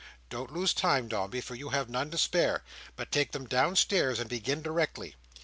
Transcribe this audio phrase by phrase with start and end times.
[0.31, 2.63] Don't lose time, Dombey, for you have none to spare,
[2.95, 5.15] but take them downstairs, and begin directly."